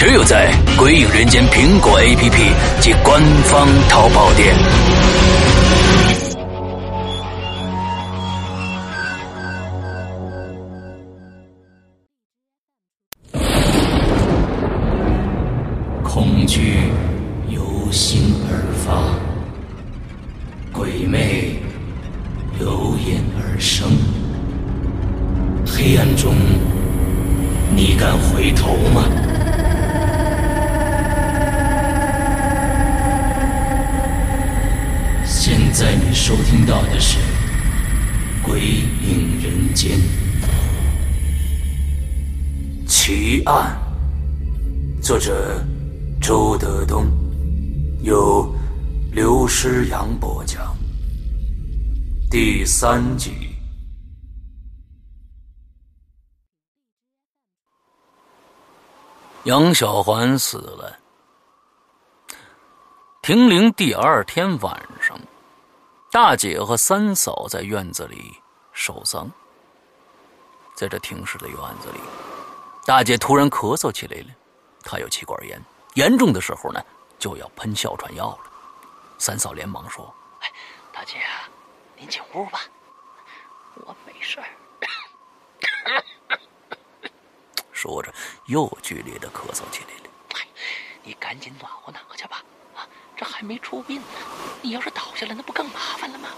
[0.00, 4.56] 只有在《鬼影人间》苹果 APP 及官方淘宝店。
[16.02, 16.78] 恐惧
[17.50, 17.60] 由
[17.92, 19.02] 心而发，
[20.72, 21.56] 鬼魅
[22.58, 23.86] 由眼而生。
[25.66, 26.34] 黑暗中，
[27.76, 29.04] 你敢回头吗？
[35.32, 37.18] 现在你收听到的是
[38.44, 39.98] 《鬼影人间》
[42.86, 43.74] 奇案，
[45.02, 45.64] 作者
[46.20, 47.06] 周德东，
[48.02, 48.54] 由
[49.10, 50.76] 刘诗阳播讲，
[52.30, 53.56] 第三集。
[59.44, 60.98] 杨小环死了。
[63.22, 65.18] 停灵第二天晚上，
[66.12, 69.30] 大姐和三嫂在院子里守丧。
[70.74, 72.00] 在这停尸的院子里，
[72.84, 74.26] 大姐突然咳嗽起来了，
[74.82, 75.62] 她有气管炎，
[75.94, 76.84] 严重的时候呢
[77.16, 78.50] 就要喷哮喘药了。
[79.18, 80.52] 三嫂连忙说：“哎，
[80.92, 81.18] 大姐，
[81.96, 82.62] 您进屋吧，
[83.76, 84.46] 我没事儿。”
[87.70, 88.12] 说着，
[88.46, 90.10] 又剧烈的咳嗽起来了。
[90.34, 90.48] 哎，
[91.04, 92.42] 你赶紧暖和暖和去吧。
[93.20, 94.06] 这还没出殡呢，
[94.62, 96.30] 你要是倒下了，那不更麻烦了吗？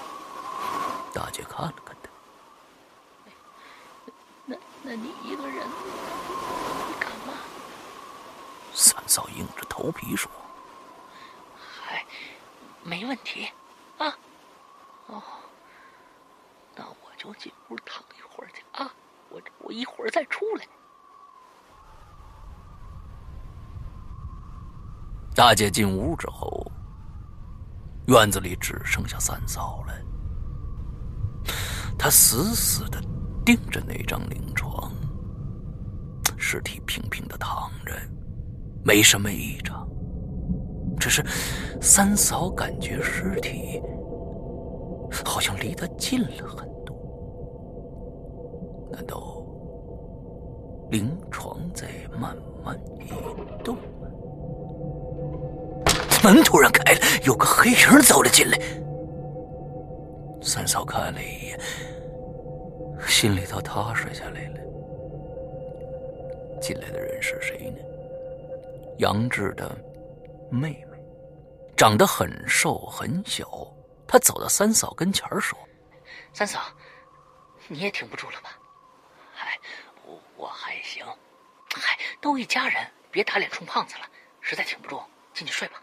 [1.14, 2.10] 大姐看了看他，
[4.46, 7.34] 那那你一个人，你干嘛？
[8.74, 10.28] 三嫂硬着头皮说
[11.54, 12.04] ：“嗨，
[12.82, 13.48] 没问题，
[13.98, 14.18] 啊，
[15.06, 15.22] 哦，
[16.74, 18.92] 那我就进屋躺一会儿去啊，
[19.28, 20.66] 我我一会儿再出来。”
[25.34, 26.70] 大姐进屋之后，
[28.06, 29.94] 院子里只剩下三嫂了。
[31.98, 33.00] 她死死的
[33.44, 34.90] 盯着那张灵床，
[36.36, 37.94] 尸体平平的躺着，
[38.84, 39.88] 没什么异常。
[40.98, 41.24] 只是
[41.80, 43.80] 三嫂感觉尸体
[45.24, 46.96] 好像离她近了很多。
[48.92, 49.42] 难道
[50.90, 51.88] 灵床在
[52.20, 53.12] 慢慢移
[53.64, 53.76] 动？
[56.22, 58.58] 门突然开了，有个黑影走了进来。
[60.40, 61.60] 三嫂看了一眼，
[63.06, 64.60] 心里头踏实下来了。
[66.60, 67.78] 进来的人是谁呢？
[68.98, 69.76] 杨志的
[70.50, 70.98] 妹妹，
[71.76, 73.48] 长得很瘦很小。
[74.06, 75.58] 她走到三嫂跟前说
[76.32, 76.60] ：“三嫂，
[77.66, 78.58] 你也挺不住了吧？
[79.34, 79.58] 嗨，
[80.04, 81.04] 我我还行。
[81.74, 84.06] 嗨，都一家人，别打脸充胖子了。
[84.40, 85.00] 实在挺不住，
[85.32, 85.82] 进去睡吧。”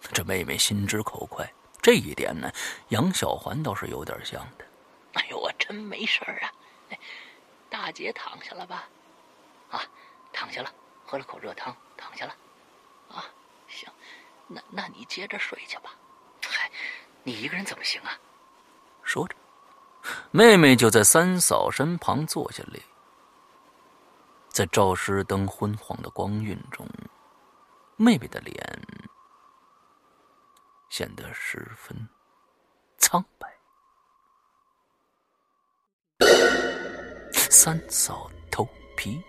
[0.00, 2.50] 这妹妹心直口快，这一点呢，
[2.88, 4.64] 杨小环倒是有点像的。
[5.14, 6.52] 哎呦，我真没事啊！
[7.68, 8.88] 大姐躺下了吧？
[9.70, 9.82] 啊，
[10.32, 10.72] 躺下了，
[11.04, 12.34] 喝了口热汤，躺下了。
[13.08, 13.24] 啊，
[13.68, 13.88] 行，
[14.48, 15.94] 那那你接着睡去吧。
[16.44, 16.70] 嗨，
[17.22, 18.18] 你一个人怎么行啊？
[19.02, 19.36] 说着，
[20.30, 22.80] 妹妹就在三嫂身旁坐下来，
[24.48, 26.88] 在照尸灯昏黄的光晕中，
[27.96, 28.82] 妹妹的脸。
[30.90, 31.96] 显得十分
[32.98, 33.48] 苍白。
[37.48, 39.22] 三嫂头皮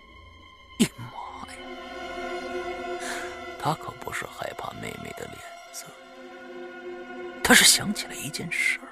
[0.78, 1.54] 一麻呀，
[3.60, 5.38] 他可不是害怕妹妹的脸
[5.72, 5.86] 色，
[7.44, 8.88] 他是想起了一件事儿，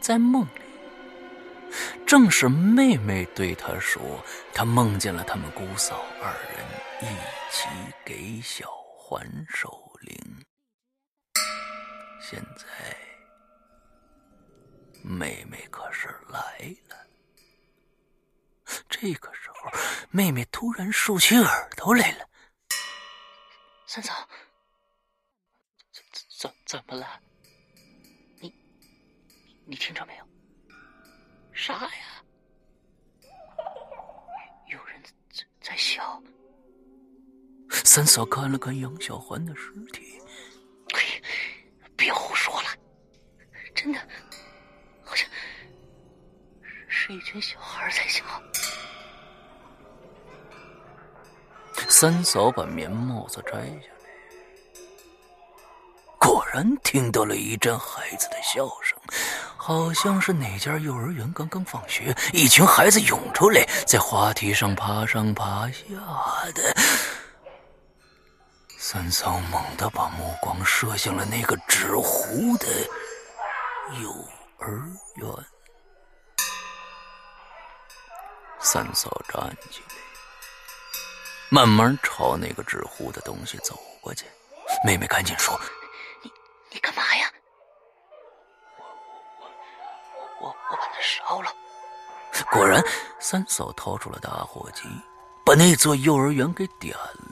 [0.00, 1.72] 在梦里，
[2.06, 4.00] 正是妹妹对他说，
[4.54, 6.64] 他梦见了他们姑嫂二人
[7.02, 7.06] 一
[7.50, 7.68] 起
[8.04, 9.90] 给小环守。
[10.02, 10.29] 灵，
[12.30, 12.96] 现在
[15.02, 16.96] 妹妹可是来了。
[18.88, 19.68] 这个时候，
[20.12, 22.28] 妹妹突然竖起耳朵来了。
[23.84, 24.28] 三嫂，
[25.90, 26.04] 怎
[26.38, 27.20] 怎怎么了？
[28.38, 28.54] 你
[29.66, 30.24] 你听着没有？
[31.52, 32.22] 啥呀？
[34.68, 36.22] 有人在在笑。
[37.84, 40.19] 三嫂看了看杨小环的尸体，
[42.10, 42.68] 别胡说了，
[43.72, 44.00] 真的，
[45.04, 45.24] 好像
[46.88, 48.24] 是一群小孩在笑。
[51.88, 54.10] 三嫂把棉帽子摘下来，
[56.18, 58.98] 果然听到了一阵孩子的笑声，
[59.56, 65.84] 好像是哪家幼儿园刚刚放学，一群孩子涌出来，在滑梯上爬上爬下
[66.54, 66.74] 的。
[68.92, 72.66] 三嫂猛地把目光射向了那个纸糊的
[74.02, 74.10] 幼
[74.58, 74.82] 儿
[75.14, 75.30] 园。
[78.58, 79.94] 三嫂站起来。
[81.50, 84.26] 慢慢朝那个纸糊的东西走过去，
[84.84, 85.56] 妹妹赶紧说
[86.24, 86.32] ：“你
[86.72, 87.32] 你干嘛呀
[88.76, 88.84] ？”“我
[90.40, 91.54] 我我我把它烧了。”
[92.50, 92.82] 果然，
[93.20, 94.82] 三嫂掏出了打火机，
[95.46, 97.29] 把那座幼儿园给点了。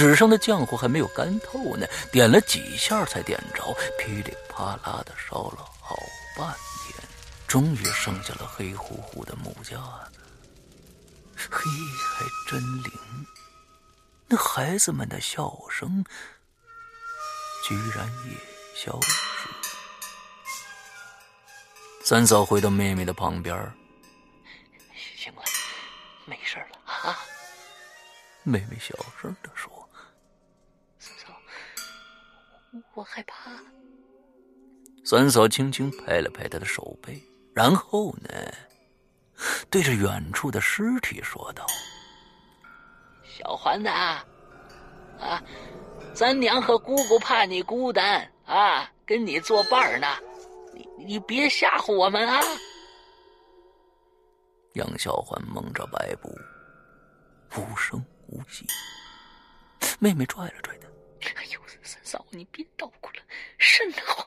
[0.00, 5.94] 纸上的浆糊还没有干透呢，点了几下才点着，噼里啪啦的烧了好
[6.34, 6.48] 半
[6.86, 6.96] 天，
[7.46, 9.76] 终于剩下了黑乎乎的木架
[10.10, 10.18] 子。
[11.50, 11.70] 嘿，
[12.14, 13.26] 还真灵！
[14.26, 16.02] 那孩子们的笑声
[17.68, 18.34] 居然也
[18.74, 19.48] 消失。
[22.02, 23.54] 三嫂回到妹妹的旁边，
[25.18, 25.42] 行了，
[26.24, 27.18] 没事了啊。
[28.42, 29.79] 妹妹小声的说：“三嫂，
[32.94, 33.52] 我害怕。”
[35.04, 37.22] 三嫂轻轻拍了拍他的手背，
[37.54, 38.28] 然后呢？
[39.70, 41.66] 对着远处的尸体说道
[43.24, 45.42] ：“小环子，啊，
[46.12, 50.06] 咱娘和姑姑怕你孤单啊，跟你作伴呢，
[50.74, 52.38] 你你别吓唬我们啊！”
[54.74, 56.28] 杨小环蒙着白布，
[57.58, 58.66] 无声无息。
[59.98, 60.86] 妹妹拽了拽他
[61.40, 61.58] ：“哎呦，
[61.90, 63.22] 三嫂，你别捣鼓了，
[63.58, 64.24] 瘆得慌。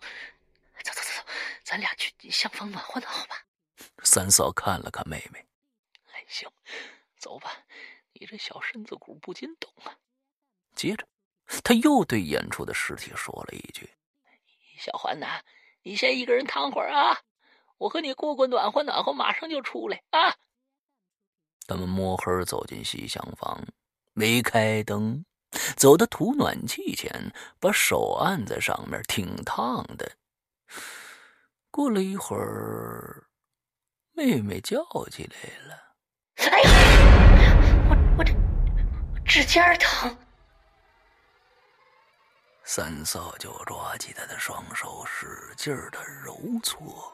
[0.83, 1.25] 走走走走，
[1.63, 3.41] 咱俩去厢房暖和暖和吧。”
[4.03, 5.39] 三嫂看了看妹妹，
[6.11, 6.49] 哎，行，
[7.17, 7.57] 走吧。
[8.11, 9.95] 你这小身子骨不禁动啊。
[10.75, 11.07] 接着，
[11.63, 13.89] 他又对远处的尸体说了一句
[14.77, 15.41] ：“小环呐，
[15.83, 17.21] 你先一个人躺会儿啊，
[17.77, 20.35] 我和你姑姑暖和暖和，马上就出来啊。”
[21.65, 23.65] 他们摸黑走进西厢房，
[24.11, 25.23] 没开灯，
[25.75, 30.11] 走到土暖气前，把手按在上面，挺烫的。
[31.71, 33.27] 过了一会儿。
[34.15, 35.35] 妹妹叫起来
[35.67, 35.75] 了
[36.37, 36.69] ：“哎呀，
[37.89, 38.31] 我我这
[39.25, 40.15] 指尖疼！”
[42.63, 47.11] 三嫂就抓起她的双手，使劲的揉搓。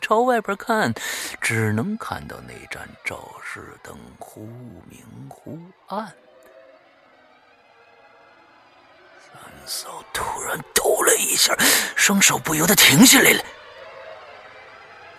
[0.00, 0.94] 朝外边看，
[1.40, 4.46] 只能看到那盏照室灯忽
[4.88, 5.58] 明忽
[5.88, 6.14] 暗。
[9.42, 11.54] 三嫂突然抖了一下，
[11.96, 13.42] 双手不由得停下来了。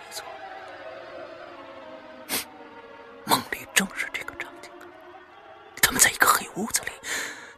[0.08, 0.24] 没错，
[3.24, 4.70] 梦里正是这个场景，
[5.80, 6.90] 他们在一个黑屋子里，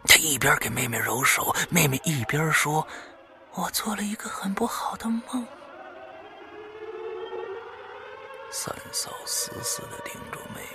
[0.07, 2.87] 他一边给妹妹揉手，妹妹一边说
[3.55, 5.23] ：“我做了一个很不好的梦。”
[8.51, 10.67] 三嫂死死的盯着妹妹，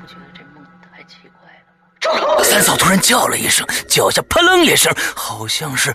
[0.00, 1.90] 不觉得这梦太奇怪了吗？
[2.00, 2.42] 住口！
[2.42, 5.94] 三嫂突然叫了一声，脚下扑棱一声，好像是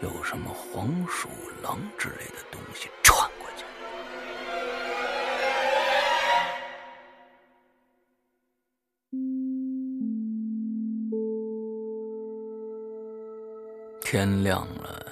[0.00, 1.28] 有什么黄鼠
[1.62, 3.30] 狼之类的东西窜
[14.12, 15.06] 天亮了，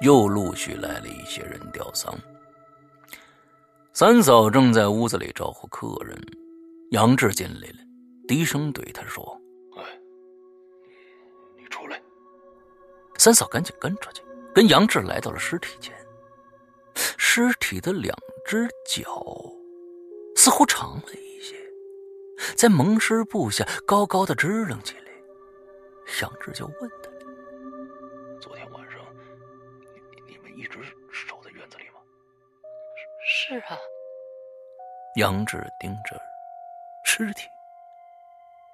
[0.00, 2.18] 又陆续来了一些人吊丧。
[3.92, 6.18] 三嫂正在屋子里招呼客人，
[6.90, 7.76] 杨志进来了，
[8.26, 9.38] 低声对他说
[9.76, 9.82] ：“哎，
[11.56, 12.00] 你你出来。”
[13.18, 14.22] 三嫂赶紧跟出去，
[14.54, 15.94] 跟杨志来到了尸体前。
[17.18, 18.16] 尸体的两
[18.46, 19.22] 只脚
[20.34, 21.56] 似乎长了一些，
[22.56, 25.02] 在蒙尸布下高高的支棱起来。
[26.22, 26.90] 杨志就问
[30.58, 32.00] 一直守在院子里吗
[33.24, 33.78] ？”“是啊。”
[35.14, 36.20] 杨志盯着
[37.04, 37.48] 尸体，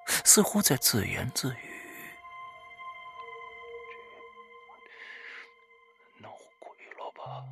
[0.07, 1.79] 似乎在自言自语。
[6.19, 7.45] 闹鬼了吧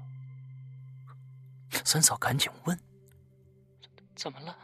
[1.86, 2.76] 三嫂赶紧问
[4.18, 4.58] ：“怎么了？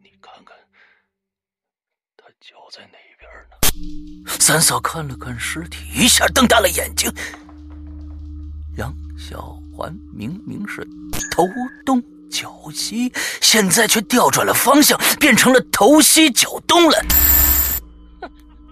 [0.00, 0.56] 你看看，
[2.16, 3.11] 他脚在哪边呢？”
[4.26, 7.12] 三嫂看了看尸体，一下瞪大了眼睛。
[8.76, 10.86] 杨小环明明是
[11.30, 11.46] 头
[11.84, 17.04] 东脚西，现在却调转了方向，变成了头西脚东了。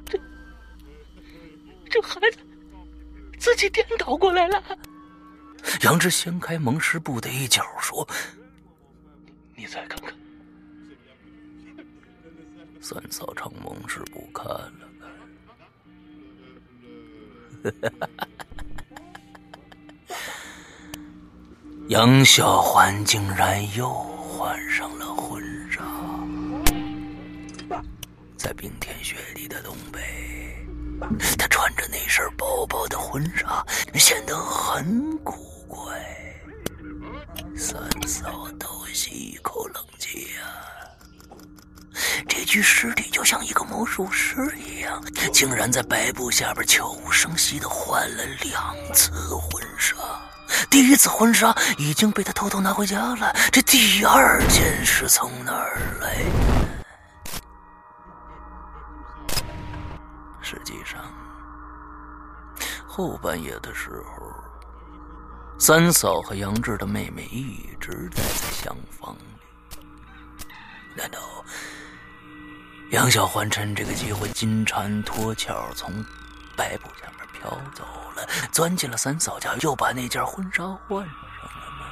[0.06, 0.18] 这
[1.90, 2.38] 这孩子
[3.38, 4.62] 自己颠倒过来了。
[5.82, 8.08] 杨志掀开蒙尸布的一角，说
[9.56, 10.14] ：“你再看看。”
[12.80, 14.89] 三嫂朝蒙尸布看了看，
[21.88, 25.82] 杨小环竟然又换上了婚纱，
[28.36, 30.00] 在冰天雪地的东北，
[31.36, 33.62] 她穿着那身薄薄的婚纱，
[33.94, 35.34] 显得很古。
[35.66, 36.02] 怪，
[37.56, 40.89] 三嫂倒吸一口冷气呀！
[42.28, 45.02] 这具尸体就像一个魔术师一样，
[45.32, 49.94] 竟然在白布下边悄无声息的换了两次婚纱。
[50.68, 56.16] 第一次婚纱已经被他偷偷拿回家了，这第二件是从哪儿来？
[60.42, 61.00] 实际上，
[62.86, 64.26] 后半夜的时候。
[65.58, 69.38] 三嫂和杨志的妹妹一直待在厢房里。
[70.96, 71.18] 难道
[72.90, 76.04] 杨小环趁这个机会金蝉脱壳，从
[76.56, 77.84] 白布下面飘走
[78.16, 81.14] 了，钻进了三嫂家，又把那件婚纱换上
[81.60, 81.86] 了吗？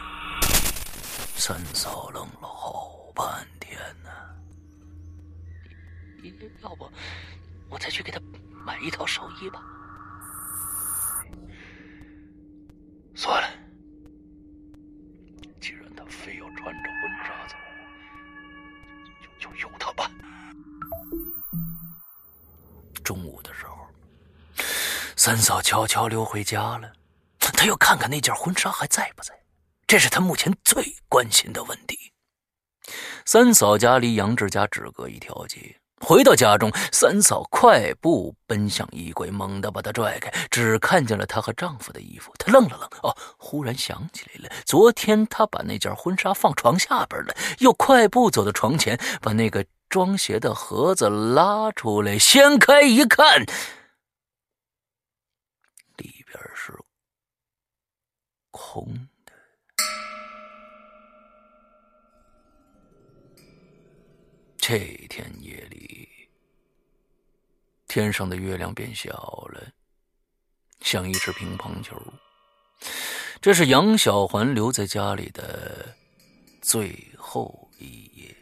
[1.36, 4.10] 三嫂愣了好半天呢。
[6.62, 6.90] 要不
[7.68, 8.20] 我再去给她
[8.66, 9.62] 买一套寿衣吧。
[13.14, 13.48] 算了，
[15.60, 17.54] 既然他非要穿着婚纱走，
[19.38, 20.10] 就就由他吧。
[23.08, 23.72] 中午的时候，
[25.16, 26.92] 三嫂悄悄溜回家了。
[27.38, 29.32] 她要看看那件婚纱还在不在，
[29.86, 32.12] 这是她目前最关心的问题。
[33.24, 35.74] 三嫂家离杨志家只隔一条街。
[36.00, 42.30] 回到家中，三嫂快步奔向衣柜，猛地把它拽开，只看见了她和丈夫的衣服。
[42.38, 47.34] 她愣了愣，哦，忽然想起来了，昨天她把那件婚纱放床下边了。
[47.58, 53.40] 又快步走到床前，把那个装鞋的盒子拉出来，掀开一看，
[55.96, 56.78] 里边是
[58.50, 58.86] 空
[59.24, 59.32] 的。
[64.56, 64.78] 这
[65.08, 66.08] 天夜里。
[67.86, 69.10] 天上的月亮变小
[69.50, 69.72] 了，
[70.82, 71.96] 像一只乒乓球。
[73.40, 75.96] 这是杨小环留在家里的
[76.60, 78.36] 最后一夜。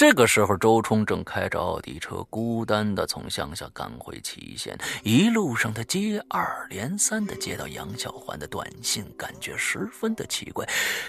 [0.00, 4.74] 这个时候，周冲正开着奥迪车，孤单的从乡下赶回祁县。
[5.02, 10.66] 一路上，他接二连三的接到杨小环的短信，感觉十分的奇怪，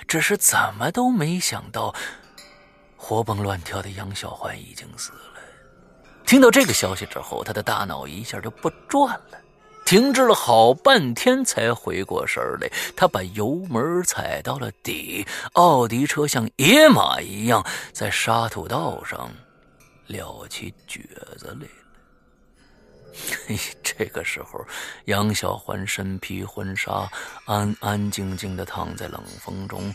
[0.09, 1.95] 只是怎么都没想到，
[2.97, 5.39] 活蹦乱跳的杨小环已经死了。
[6.25, 9.39] 听到这个消息之后，他的大脑一下就不转了，
[9.91, 12.71] 停滞了好半天才回过神来。
[12.95, 19.29] 他把油门踩到了底，奥迪车像野马一样在沙土道上
[20.07, 21.01] 撂起蹶
[21.37, 21.67] 子来了。
[23.83, 24.65] 这个时候，
[25.07, 27.11] 杨小环身披婚纱，
[27.43, 29.93] 安安静静的躺在冷风中，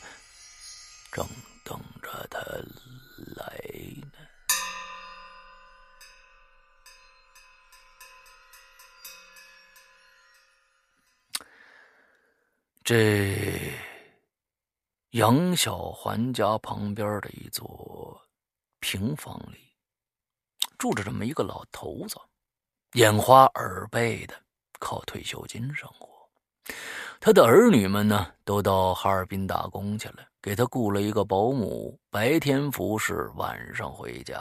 [1.10, 1.26] 正
[1.64, 2.38] 等着他
[3.34, 3.58] 来
[12.86, 13.36] 这
[15.10, 18.16] 杨小环家旁边的一座
[18.78, 19.58] 平房里
[20.78, 22.14] 住着这么一个老头子，
[22.92, 24.40] 眼花耳背的，
[24.78, 26.08] 靠退休金生活。
[27.18, 34.40] 他的儿女们呢，都到哈尔滨打工去了，给他雇了一个保姆，白天服侍，晚上回家。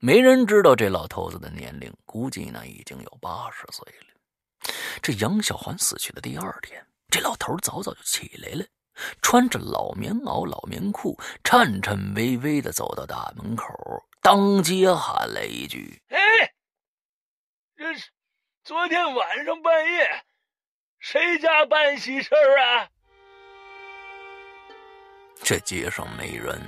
[0.00, 4.74] 没人知道这老头子的年龄，估计呢已经有八十岁了。
[5.00, 6.84] 这杨小环死去的第二天，
[7.16, 8.66] 这老头早早就起来了，
[9.22, 13.72] 穿着老棉袄、老棉裤，颤颤巍巍的走到大门口，
[14.20, 16.18] 当街喊了一句：“哎，
[17.74, 18.10] 这是
[18.64, 20.24] 昨天晚上半夜。”
[21.00, 22.88] 谁家办喜事儿啊？
[25.42, 26.60] 这街上没人，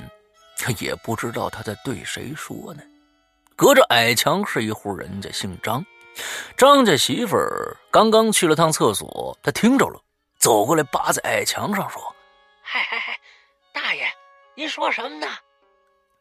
[0.57, 2.83] 他也不知道他在对谁说呢。
[3.55, 5.85] 隔着矮墙是一户人家，姓张，
[6.57, 10.01] 张家媳妇儿刚刚去了趟厕所，他听着了，
[10.39, 12.15] 走过来扒在矮墙上说
[12.63, 13.19] ：“嗨嗨嗨，
[13.73, 14.09] 大爷，
[14.55, 15.27] 您说什么呢？”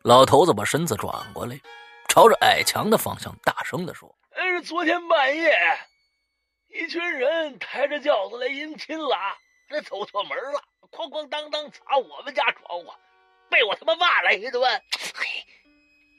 [0.03, 1.59] 老头子把身子转过来，
[2.07, 5.55] 朝着矮墙的方向大声的说：“哎，昨天半夜。”
[6.69, 9.15] 一群人抬着轿子来迎亲了，
[9.69, 12.91] 这走错门了，哐哐当当砸我们家窗户，
[13.50, 14.63] 被我他妈骂了一顿。
[15.15, 15.25] 嘿，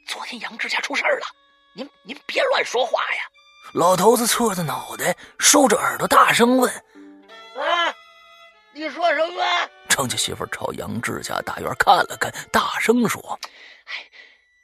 [0.07, 1.27] 昨天杨志家出事了，
[1.75, 3.23] 您您别乱说话呀！
[3.75, 6.73] 老头子侧着脑袋，竖着耳朵，大声问
[7.55, 7.88] ：“啊，
[8.79, 9.43] 你说什么？”
[9.91, 13.39] 张家媳妇朝杨志家大院看了看，大声说
[13.87, 13.93] ：“哎，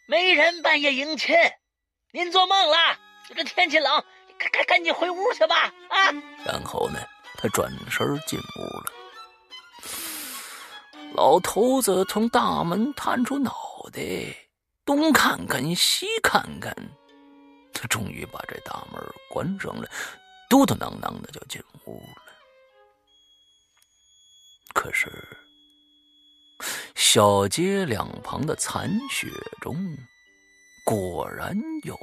[0.07, 1.35] 没人半夜迎亲，
[2.13, 2.77] 您做梦了。
[3.35, 4.05] 这天气冷。”
[4.37, 5.73] 赶赶赶紧回屋去吧！
[5.89, 6.11] 啊！
[6.45, 6.99] 然后呢，
[7.39, 8.93] 他转身进屋了。
[11.15, 14.01] 老头子从大门探出脑袋，
[14.85, 16.75] 东看看西看看，
[17.73, 19.89] 他终于把这大门关上了，
[20.51, 22.24] 嘟嘟囔囔的就进屋了。
[24.75, 25.09] 可是，
[26.95, 29.29] 小街两旁的残雪
[29.63, 29.97] 中，
[30.85, 31.97] 果然有。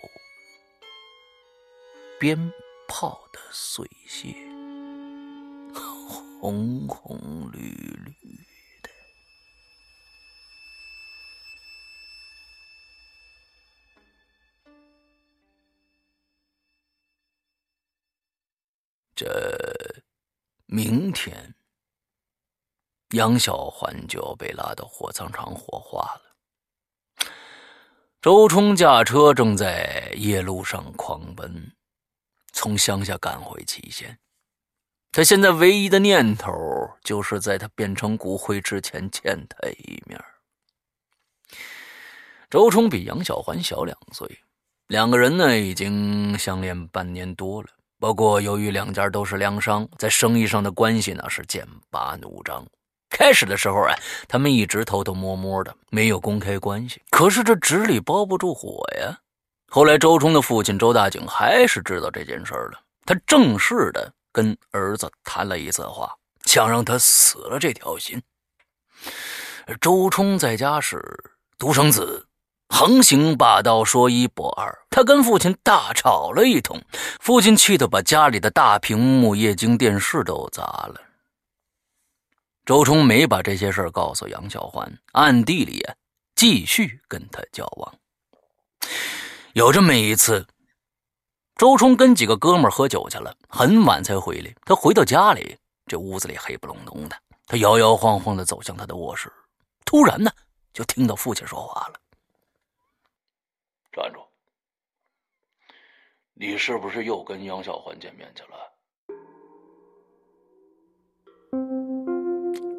[2.20, 2.52] 鞭
[2.88, 4.34] 炮的碎屑，
[5.74, 8.14] 红红绿绿
[8.82, 8.90] 的。
[19.16, 20.04] 这
[20.68, 21.54] 明天，
[23.12, 27.26] 杨小环就要被拉到火葬场火化了。
[28.22, 31.72] 周冲驾车正在夜路上狂奔。
[32.54, 34.20] 从乡下赶回祁县，
[35.12, 36.52] 他现在唯一的念头
[37.04, 40.22] 就是在他变成骨灰之前见他一面。
[42.50, 44.30] 周冲比杨小环小两岁，
[44.88, 47.70] 两个人呢已经相恋半年多了。
[47.98, 52.68] 不过由于两家都是粮商，在生意上的关系呢是剑拔弩张。
[53.12, 53.94] 开始的时候啊，
[54.28, 57.02] 他们一直偷偷摸摸的，没有公开关系。
[57.12, 59.20] 可是这纸里包不住火呀。
[59.68, 62.80] 后来，周冲的父亲周大景还是知道这件事了。
[63.06, 66.14] 他正式的跟儿子谈了一次话，
[66.46, 68.22] 想让他死了这条心。
[69.80, 71.02] 周冲在家是
[71.58, 72.26] 独生子，
[72.70, 74.78] 横行霸道，说一不二。
[74.90, 76.82] 他跟父亲大吵了一通，
[77.20, 80.96] 父亲气得把家里的大屏幕液晶电视都砸了。
[82.66, 85.96] 周冲没把这些事告诉杨小环，暗地里啊，
[86.36, 87.96] 继续跟他交往。
[89.54, 90.48] 有这么一次，
[91.56, 94.54] 周冲跟几个哥们喝酒去了，很晚才回来。
[94.64, 97.20] 他回到家里，这屋子里黑不隆咚的。
[97.48, 99.34] 他摇摇晃晃的走向他的卧室，
[99.84, 100.32] 突然呢，
[100.72, 102.00] 就听到父亲说话了
[103.92, 104.22] ：“站住！
[106.34, 108.58] 你是不是又跟杨小环见面去了？”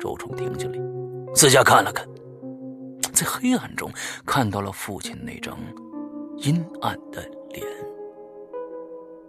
[0.03, 0.75] 周冲停下来，
[1.33, 2.05] 四下看了看，
[3.13, 3.89] 在黑暗中
[4.27, 5.57] 看到了父亲那张。
[6.39, 7.65] 阴暗的脸。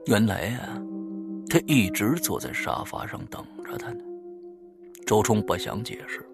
[0.07, 0.81] 原来啊，
[1.47, 3.99] 他一直坐在沙发上等着他呢。
[5.05, 6.27] 周冲不想解释。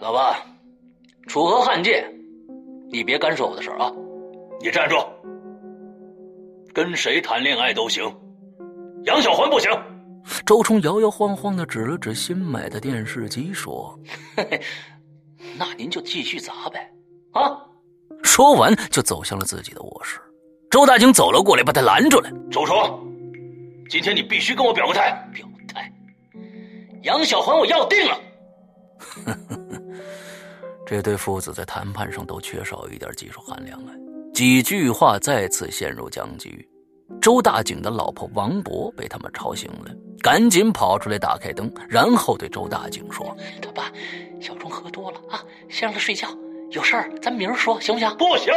[0.00, 0.36] 老爸，
[1.26, 2.08] 楚河汉界，
[2.92, 3.90] 你别干涉我的事啊！
[4.60, 5.04] 你站住！
[6.72, 8.04] 跟谁谈恋爱都行，
[9.02, 9.68] 杨小环不行。
[10.44, 13.98] 周冲摇摇晃晃的指了指新买的电视机，说
[14.36, 14.60] ：“嘿嘿
[15.56, 16.92] 那您就继续砸呗，
[17.32, 17.56] 啊！”
[18.22, 20.20] 说完，就走向了自己的卧室。
[20.70, 22.30] 周大京走了过来，把他拦住了。
[22.50, 23.00] 周冲，
[23.88, 25.10] 今天你必须跟我表个态。
[25.32, 25.92] 表态？
[27.02, 28.20] 杨小环，我要定了。
[30.86, 33.94] 这对父子在谈判上都缺少一点技术含量啊！
[34.32, 36.68] 几句话再次陷入僵局。
[37.20, 43.90] 周大景的老婆王博被他们吵醒了，赶紧跑出来打开灯，然后对周大景说：“他爸，
[44.40, 46.28] 小钟喝多了啊，先让他睡觉。”
[46.70, 48.08] 有事儿咱明儿说，行不行？
[48.16, 48.52] 不行，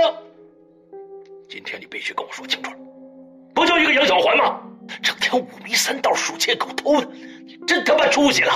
[1.50, 2.78] 今天你必须跟我说清楚了。
[3.56, 4.62] 不就一个杨小环吗？
[5.02, 7.08] 整天五迷三道、数窃狗偷的，
[7.46, 8.54] 你真他妈出息了！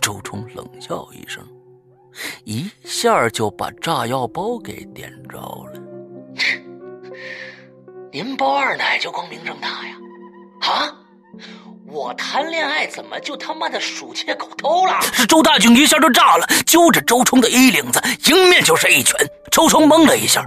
[0.00, 1.46] 周冲冷笑一声，
[2.44, 5.79] 一下就把炸药包给点着了。
[8.12, 9.94] 您包二奶就光明正大呀？
[10.62, 10.90] 啊？
[11.86, 15.00] 我谈恋爱怎么就他妈的鼠窃狗偷了？
[15.12, 19.14] 是周大军一下就炸了，揪着周冲的衣领子，迎面就是一拳。
[19.52, 20.44] 周冲懵了一下，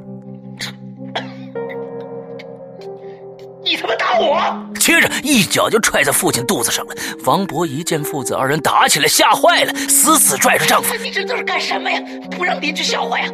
[3.64, 4.70] 你他妈打我！
[4.78, 6.96] 接着一脚就踹在父亲肚子上了。
[7.24, 10.94] 王博一见父子二人打起来，吓坏了，死死拽着丈夫。
[11.02, 12.02] 你这都是干什么呀？
[12.32, 13.30] 不让邻居笑话呀？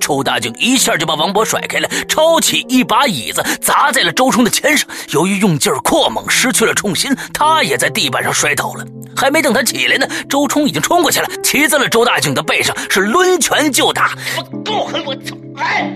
[0.00, 4.88] 周大警一下就把王博甩开了，抄起一把椅子砸在了周冲的肩上。
[5.10, 8.84] 由于用劲儿过猛，失去了重心，他也在地板上摔倒了。
[9.16, 14.10] 还没等他起来呢，周冲已经冲过去了，骑在了周大警的背上，是抡拳就打。
[14.36, 15.04] 我够狠！
[15.04, 15.36] 我操！
[15.56, 15.90] 来，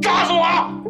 [0.00, 0.42] 砸死我！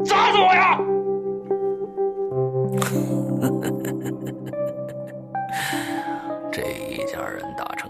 [0.05, 0.79] 砸死我呀！
[6.53, 7.89] 这一家人打成。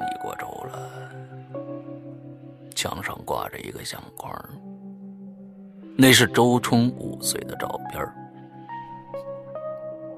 [2.83, 4.35] 墙上挂着一个相框。
[5.97, 8.05] 那是周冲五岁的照片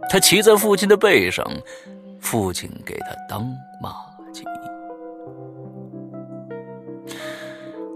[0.09, 1.45] 他骑在父亲的背上，
[2.21, 3.45] 父亲给他当
[3.83, 3.93] 马
[4.33, 4.45] 骑。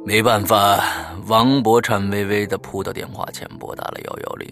[0.05, 0.85] 没办法，
[1.29, 4.49] 王博颤巍巍的扑到电话前，拨打了幺幺零。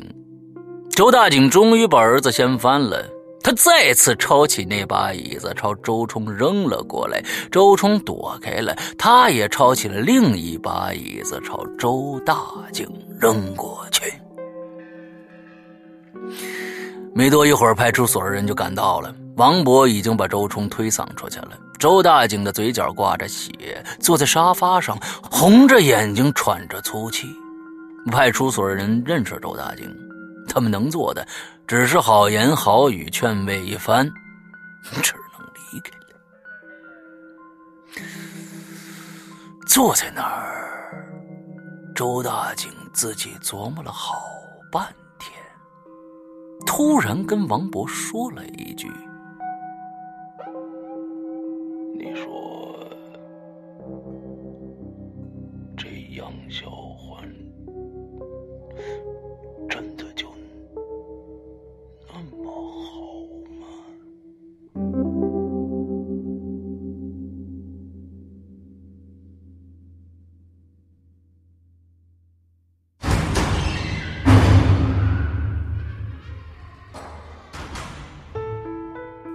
[0.91, 3.07] 周大景终于把儿子掀翻了，
[3.47, 12.37] 他再次抄起那把椅子朝周冲扔了过来，周冲躲开了，他也抄起了另一把椅子朝周大
[12.73, 12.91] 警。
[13.21, 14.13] 扔过去。
[17.15, 19.15] 没多一会儿，派出所的人就赶到了。
[19.37, 21.51] 王博已经把周冲推搡出去了。
[21.79, 23.53] 周大景的嘴角挂着血，
[24.01, 27.29] 坐在沙发上，红着眼睛，喘着粗气。
[28.11, 29.89] 派出所的人认识周大景，
[30.49, 31.25] 他们能做的
[31.67, 34.09] 只是好言好语劝慰一番，
[35.03, 36.07] 只能离开了。
[39.67, 40.63] 坐在那儿。
[41.95, 44.21] 周大景自己琢磨了好
[44.71, 44.87] 半
[45.19, 45.33] 天，
[46.67, 48.87] 突然跟王博说了一句
[51.99, 52.56] ：“你说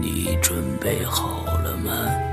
[0.00, 2.27] 你准备好了吗？